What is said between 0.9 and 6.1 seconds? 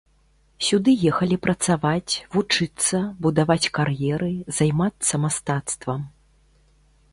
ехалі працаваць, вучыцца, будаваць кар'еры, займацца мастацтвам.